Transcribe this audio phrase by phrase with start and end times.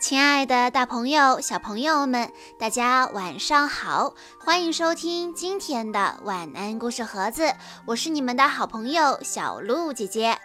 [0.00, 4.14] 亲爱的，大朋友、小朋友们，大家晚上好！
[4.42, 7.52] 欢迎收听今天的晚安故事盒子，
[7.84, 10.38] 我是你们的好朋友小鹿姐姐。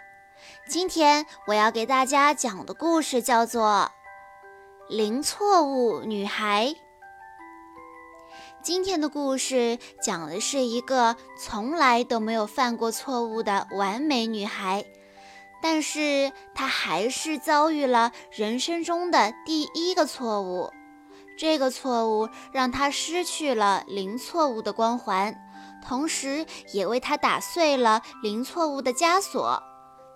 [0.68, 3.90] 今天我要给大家讲的故事叫做
[4.94, 6.66] 《零错误女孩》。
[8.62, 14.84] 今天的故事讲的是一个从来都没有犯过错误的完美女孩。
[15.68, 20.70] 但是他还是遭遇了人生中的第一个错误，
[21.36, 25.36] 这个错误让他失去了零错误的光环，
[25.84, 29.60] 同时也为他打碎了零错误的枷锁。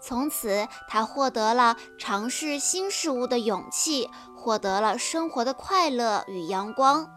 [0.01, 7.11] 从此，他获得了尝试新事物的勇气，获得了生活的快乐与阳光。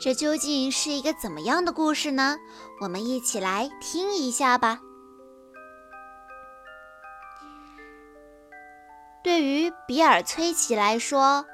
[0.00, 2.38] 这究竟是一个怎么样的故事呢？
[2.80, 4.80] 我们一起来听一下吧。
[9.24, 11.46] 对于比尔·崔奇来说，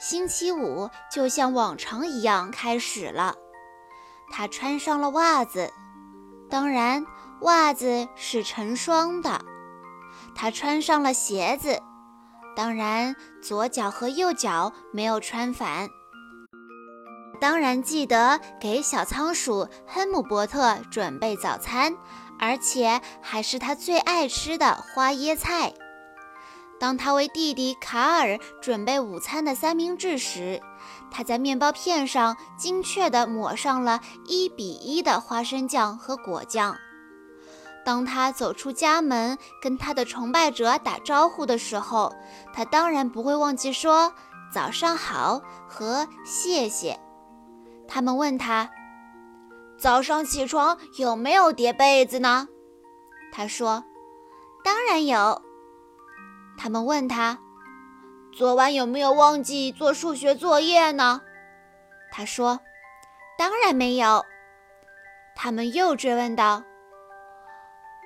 [0.00, 3.36] 星期五就像往常一样开始了。
[4.32, 5.70] 他穿上了袜子，
[6.50, 7.06] 当然，
[7.42, 9.40] 袜子是成双的。
[10.34, 11.80] 他穿上了鞋子，
[12.56, 15.88] 当然，左脚和右脚没有穿反。
[17.40, 21.94] 当然，记得给小仓鼠亨姆伯特准备早餐，
[22.40, 25.72] 而且还是他最爱吃的花椰菜。
[26.82, 30.60] 当他为弟弟卡尔准备午餐的三明治时，
[31.12, 36.76] 他在面包片上精确地抹上了一比一的花生酱和果酱。
[37.84, 42.12] 当他走出家门跟他的崇拜者打招呼的时候，
[42.52, 44.12] 他当然不会忘记说
[44.52, 46.98] “早上好”和“谢谢”。
[47.86, 48.68] 他们问他
[49.78, 52.48] ：“早上起床有没有叠被子呢？”
[53.32, 53.84] 他说
[54.64, 55.40] ：“当然有。”
[56.58, 57.38] 他们问他
[58.32, 61.22] ：“昨晚有没有忘记做数学作业呢？”
[62.12, 62.60] 他说
[63.38, 64.24] ：“当然没有。”
[65.34, 66.62] 他们又追问道：“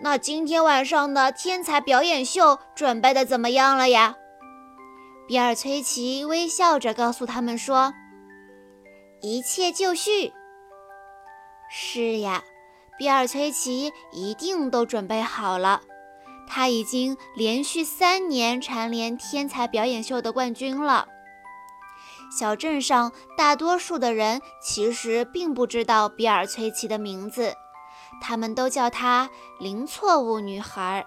[0.01, 4.17] 那今天晚上的天才表演秀准备的怎么样了呀？”
[5.29, 7.93] 比尔·崔奇微笑着告诉他们说
[9.21, 10.33] ：“一切就绪。”
[11.69, 12.45] 是呀，
[12.97, 15.83] 比尔·崔奇一定都准备好了。
[16.47, 21.09] 他已经连续三年蝉联天才表演秀的冠军了。
[22.37, 27.55] 小镇上大多数的人其实并不知道比尔·崔奇的名字，
[28.21, 29.31] 他们都叫她
[29.61, 31.07] “零错误女孩”，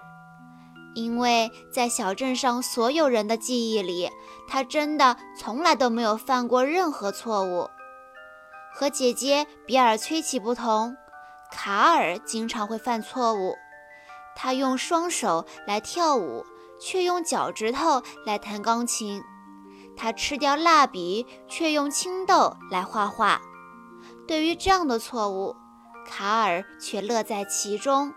[0.96, 4.10] 因为在小镇上所有人的记忆里，
[4.48, 7.68] 她真的从来都没有犯过任何错误。
[8.72, 10.96] 和姐姐比尔·崔奇不同，
[11.52, 13.54] 卡尔经常会犯错误。
[14.36, 16.44] 他用双手来跳舞，
[16.80, 19.22] 却用脚趾头来弹钢琴。
[19.96, 23.40] 他吃掉蜡笔，却用青豆来画画。
[24.26, 25.54] 对于这样的错误，
[26.06, 28.12] 卡尔却乐在其中。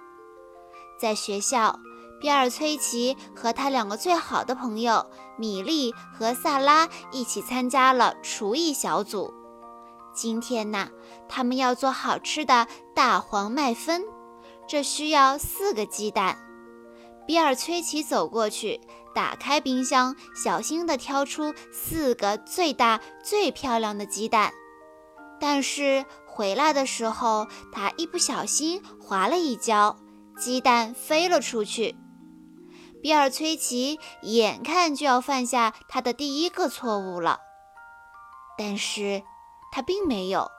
[0.97, 1.77] 在学校，
[2.21, 5.05] 比尔·崔奇和他两个最好的朋友
[5.37, 9.33] 米莉和萨拉一起参加了厨艺小组。
[10.13, 10.89] 今天呢，
[11.27, 14.05] 他们要做好吃的大黄麦芬。
[14.67, 16.37] 这需要四个鸡蛋。
[17.25, 18.81] 比尔·崔奇走过去，
[19.15, 24.53] 打开冰箱，小心地挑出四个最大、最漂亮的鸡蛋。
[25.39, 29.95] 但是回来的时候，他一不小心滑了一跤，
[30.37, 31.95] 鸡蛋飞了出去。
[33.01, 37.39] 比尔·崔奇眼看就要犯下他的第一个错误了，
[38.57, 39.23] 但是
[39.71, 40.49] 他并没有。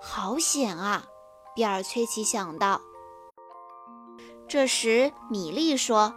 [0.00, 1.04] 好险啊！
[1.54, 2.80] 比尔·崔奇想到。
[4.48, 6.14] 这时，米莉说：“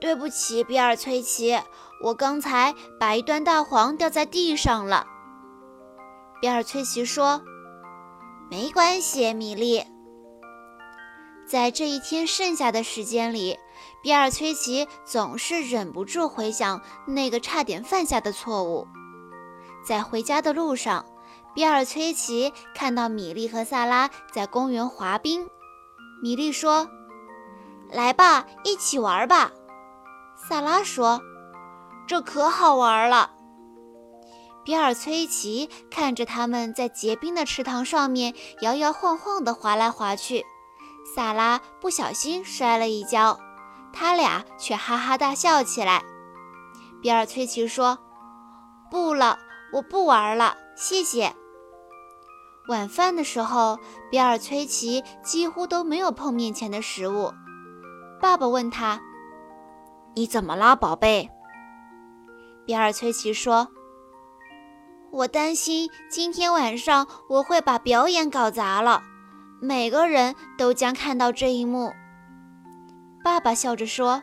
[0.00, 1.58] 对不起，比尔·崔奇，
[2.02, 5.06] 我刚才把一段大黄掉在地上了。”
[6.40, 7.42] 比尔·崔奇说
[8.50, 9.84] ：“没关系，米莉。”
[11.46, 13.58] 在这一天剩下的时间里，
[14.02, 18.88] 比尔·崔奇总是忍不住回想那个差点犯下的错误。
[19.86, 21.04] 在回家的路上。
[21.54, 25.48] 比尔·崔奇看到米莉和萨拉在公园滑冰。
[26.22, 26.88] 米莉说
[27.90, 29.50] ：“来吧，一起玩吧。”
[30.48, 31.20] 萨拉说
[32.08, 33.32] ：“这可好玩了。”
[34.64, 40.46] 比尔·崔奇看着他们在结冰的池塘上面摇摇晃晃地滑来滑去。
[41.14, 43.38] 萨拉不小心摔了一跤，
[43.92, 46.02] 他俩却哈哈大笑起来。
[47.02, 47.98] 比尔·崔奇说
[48.88, 49.38] ：“不了，
[49.72, 51.34] 我不玩了，谢谢。”
[52.68, 53.78] 晚饭的时候，
[54.10, 57.32] 比尔·崔奇几乎都没有碰面前的食物。
[58.20, 59.00] 爸爸问他
[60.14, 61.28] ：“你怎么啦，宝贝？”
[62.64, 63.66] 比尔崔奇说
[65.10, 69.02] ：“我担心今天晚上我会把表演搞砸了，
[69.60, 71.92] 每个人都将看到这一幕。”
[73.24, 74.22] 爸爸笑着说：“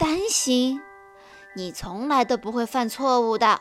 [0.00, 0.80] 担心？
[1.54, 3.60] 你从来都不会犯错误的。”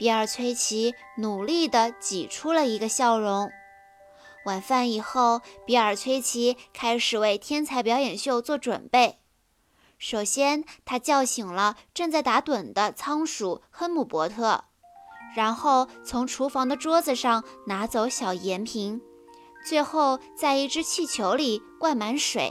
[0.00, 3.50] 比尔崔奇努力地挤出了一个笑容。
[4.46, 9.18] 晚饭以后，比尔崔奇开始为天才表演秀做准备。
[9.98, 14.64] 首先，他叫醒了正在打盹的仓鼠亨姆伯特，
[15.36, 19.02] 然后从厨房的桌子上拿走小盐瓶，
[19.66, 22.50] 最后在一只气球里灌满水。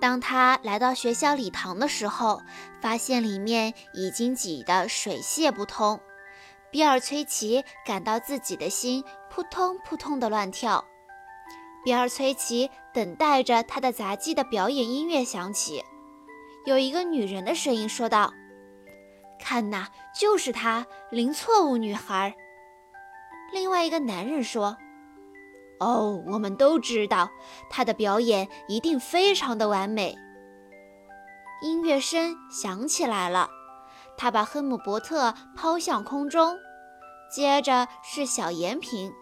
[0.00, 2.42] 当他来到学校礼堂的时候，
[2.80, 6.00] 发现里面已经挤得水泄不通。
[6.70, 10.84] 比尔崔奇感到自己的心扑通扑通地乱跳。
[11.84, 15.82] 比尔崔奇等待着他的杂技的表演音乐响起。
[16.66, 18.34] 有一个女人的声音说道
[19.40, 19.86] ：“看呐，
[20.18, 22.34] 就是她，零错误女孩。”
[23.52, 24.76] 另外一个男人说
[25.78, 27.30] ：“哦，我们都知道，
[27.68, 30.16] 他的表演一定非常的完美。”
[31.62, 33.50] 音乐声响起来了。
[34.18, 36.58] 他把亨姆伯特抛向空中，
[37.30, 39.12] 接着是小盐瓶，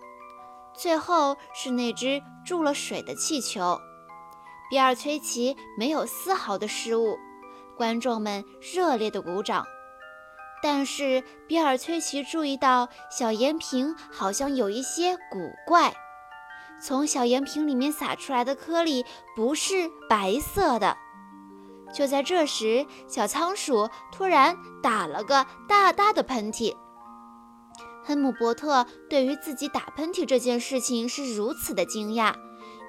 [0.73, 3.81] 最后是那只注了水的气球。
[4.71, 7.17] 比尔崔奇没有丝毫的失误，
[7.77, 9.65] 观众们热烈的鼓掌。
[10.63, 15.93] 但是比尔崔奇注意到小盐瓶好像有一些古怪，
[16.83, 19.05] 从小盐瓶里面洒出来的颗粒
[19.35, 20.97] 不是白色的。
[21.95, 26.75] 就在这时，小仓鼠突然打了个大大的喷嚏。
[28.05, 32.35] 亨姆伯特对于自己打喷嚏这件事情是如此的惊讶，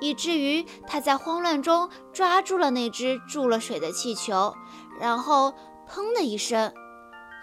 [0.01, 4.53] 以至于他在慌乱中抓住了那只注了水的气球，
[4.99, 5.53] 然后
[5.88, 6.73] 砰的一声，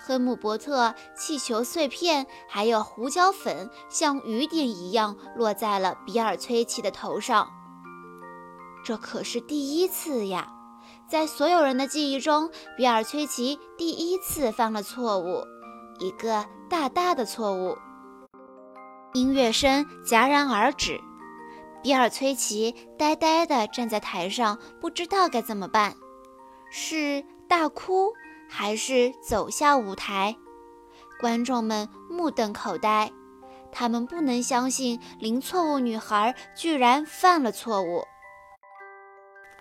[0.04, 7.48] 亨姆伯特气球碎片还有胡椒粉像雨点一样落在了比尔崔奇的头上。
[8.84, 10.48] 这可是第一次呀！
[11.08, 15.44] 在所有人的记忆中，比尔崔奇第一次犯了错误，
[16.00, 17.78] 一个大大的错误。
[19.12, 21.00] 音乐声戛然而止，
[21.82, 25.94] 比尔崔奇呆呆地站在台上，不知道该怎么办：
[26.70, 28.12] 是大哭，
[28.54, 30.36] 还是走下舞台？
[31.18, 33.10] 观众们目瞪口呆，
[33.72, 38.04] 他们不能相信零错误女孩居然犯了错误。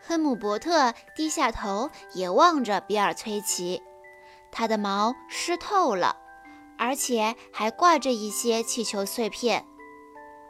[0.06, 3.82] 亨姆伯特低下头，也望着比尔崔奇。
[4.52, 6.18] 他的毛湿透了，
[6.78, 9.66] 而且还挂着一些气球碎片。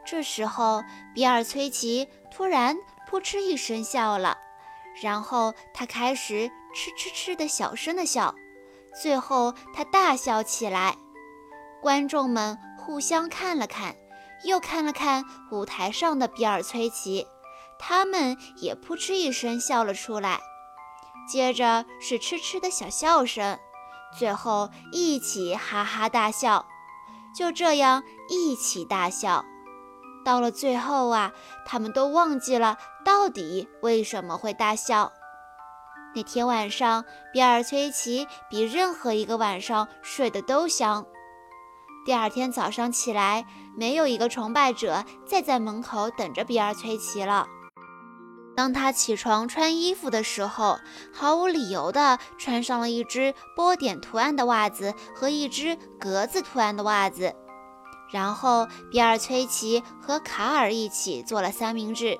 [0.04, 0.82] 这时候，
[1.14, 2.76] 比尔崔奇突然
[3.08, 4.36] 扑哧一声笑了，
[5.00, 8.34] 然后他开始嗤嗤嗤的小声的笑，
[9.00, 10.96] 最后他大笑起来。
[11.80, 13.96] 观众们互相看了看，
[14.44, 17.26] 又看了看舞台上的比尔崔奇。
[17.78, 20.40] 他们也扑哧一声笑了出来，
[21.28, 23.58] 接着是嗤嗤的小笑声，
[24.16, 26.64] 最后一起哈哈大笑。
[27.34, 29.44] 就这样一起大笑，
[30.24, 31.32] 到了最后啊，
[31.66, 35.12] 他们都忘记了到底为什么会大笑。
[36.14, 41.06] 那天晚上，比尔崔奇比任何一个晚上睡得都香。
[42.04, 47.46] 第二天早上起来，没有一个崇拜者再在门口等着比尔崔奇了。
[48.54, 50.78] 当他起床穿衣服的时候，
[51.10, 57.34] 毫无理由地穿上了一只波点图案的袜子和一只格子图案的袜子。
[58.10, 62.18] 然后，比尔崔奇和卡尔一起做了三明治。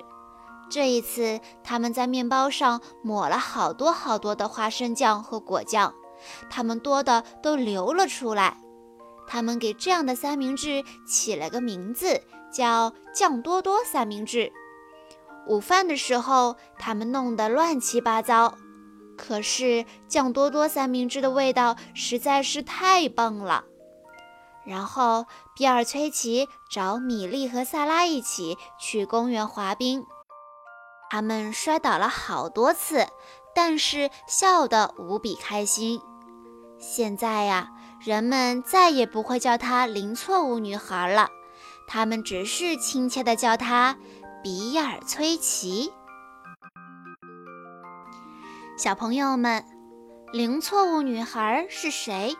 [0.73, 5.93] 这一次，他们在面包上抹了好多好多的花生酱和果酱，
[6.49, 8.57] 它们多的都流了出来。
[9.27, 14.51] 他们给这样的三明治起了个名字，叫“酱多多三明治”。
[15.47, 18.55] 午饭的时候，他们弄得乱七八糟。
[19.15, 23.65] 可是酱多多三明治的味道实在是太棒了。
[24.65, 30.03] 然后，比尔崔奇找米莉和萨拉一起去公园滑冰。
[31.13, 33.05] 他们摔倒了好多次，
[33.53, 36.01] 但是笑得无比开心。
[36.79, 37.69] 现在呀，
[38.01, 41.29] 人们再也不会叫她“零错误女孩”了，
[41.87, 43.95] 他们只是亲切地叫她。
[44.43, 45.93] 比尔崔奇，
[48.75, 49.63] 小朋友们，
[50.31, 52.35] 零错误女孩是谁？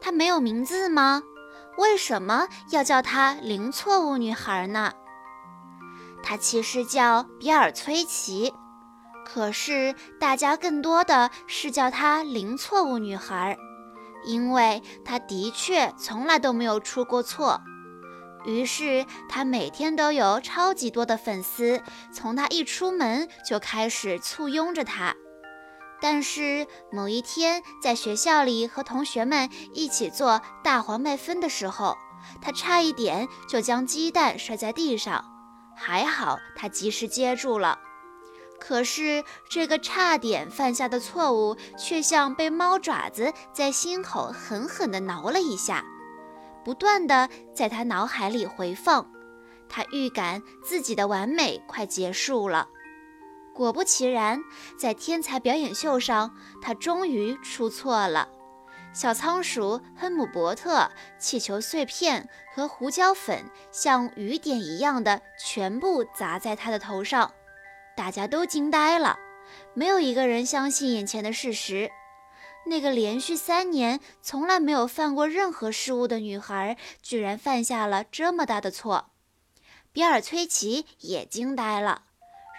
[0.00, 1.24] 她没有名字吗？
[1.78, 4.92] 为什么要叫她零错误女孩呢？
[6.26, 8.54] 她其实叫比尔崔奇，
[9.26, 13.58] 可是大家更多的是叫她零错误女孩，
[14.24, 17.60] 因为她的确从来都没有出过错。
[18.46, 25.14] 于是她每天都有超级多的粉丝，从她一出门就开始簇拥着她。
[26.00, 31.96] 但是某一天，在学校里和同学们一起做大黄麦分的时候，
[32.42, 35.24] 他差一点就将鸡蛋摔在地上，
[35.76, 37.78] 还好他及时接住了。
[38.60, 45.84] 可是这个差点犯下的错误，却像被猫爪子在心口狠狠地挠了一下，
[46.64, 49.10] 不断地在他脑海里回放。
[49.68, 52.68] 他预感自己的完美快结束了。
[53.52, 54.42] 果不其然，
[54.78, 58.28] 在天才表演秀上，他终于出错了。
[58.94, 67.34] 小仓鼠亨姆伯特、气球碎片和胡椒粉像雨点一样的全部砸在他的头上，
[67.96, 69.18] 大家都惊呆了，
[69.74, 71.90] 没有一个人相信眼前的事实：
[72.66, 79.10] 那个连续三年从来没有犯过任何失误的女孩，居然犯下了这么大的错。
[79.92, 82.02] 比尔·崔奇也惊呆了。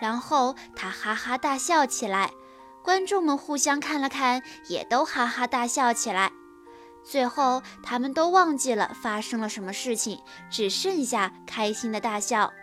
[0.01, 2.31] 然后他哈哈大笑起来，
[2.85, 6.31] 观众们互相看了看，也都哈哈大笑起来。
[7.03, 12.53] 最后，他们都忘记了发生了什么事情，只剩下开心的大笑。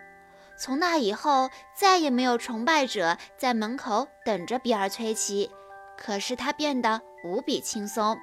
[0.57, 5.51] 从那以后，再也没有崇拜者在门口等着比尔·崔奇，
[5.99, 8.17] 可是他变得无比轻松。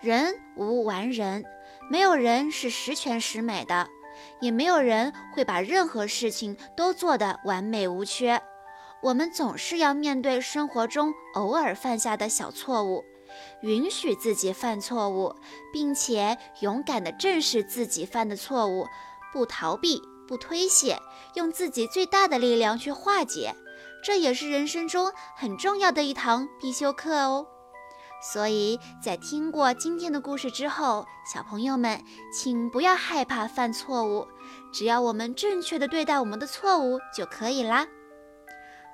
[0.00, 1.44] 人无完人，
[1.90, 3.86] 没有人是十全十美的。
[4.40, 8.42] 也没有人会把任何事情都做得完美无缺。
[9.02, 13.04] 我们总是要面对生活中偶尔犯下的小错误，
[13.62, 15.34] 允许自己犯错误，
[15.72, 18.86] 并且勇敢地正视自己犯的错误，
[19.32, 20.98] 不逃避，不推卸，
[21.34, 23.54] 用自己最大的力量去化解。
[24.02, 27.46] 这也是人生中很重要的一堂必修课哦。
[28.32, 34.26] 所以在听过今天的故事之后，小朋友们，请不要害怕犯错误，
[34.72, 37.86] 只要我们正确的对待我们的错误就可以啦。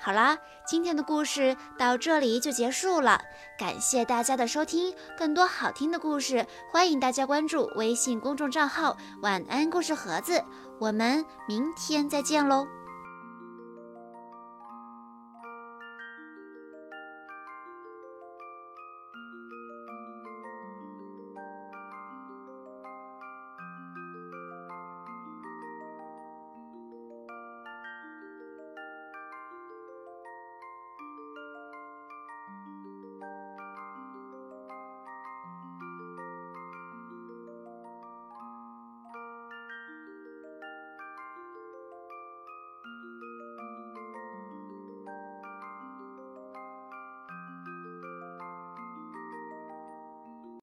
[0.05, 3.21] 好啦，今天的故事到这里就结束了，
[3.57, 4.93] 感谢大家的收听。
[5.17, 10.43] 更多好听的故事，欢迎大家关注微信公众账号“晚安故事盒子”。
[10.81, 12.82] 我们明天再见喽。